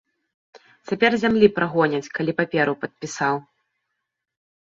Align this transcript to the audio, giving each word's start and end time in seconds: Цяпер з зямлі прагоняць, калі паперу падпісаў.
Цяпер 0.91 1.11
з 1.15 1.19
зямлі 1.23 1.47
прагоняць, 1.57 2.09
калі 2.17 2.31
паперу 2.39 2.73
падпісаў. 2.85 3.35